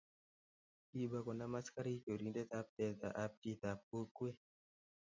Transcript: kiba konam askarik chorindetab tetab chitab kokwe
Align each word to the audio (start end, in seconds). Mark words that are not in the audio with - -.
kiba 0.89 1.19
konam 1.25 1.53
askarik 1.59 1.99
chorindetab 2.05 2.67
tetab 2.77 3.31
chitab 3.41 3.79
kokwe 3.89 4.29